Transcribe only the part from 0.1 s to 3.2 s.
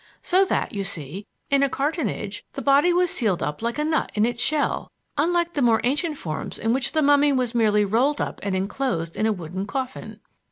So that, you see, in a cartonnage, the body was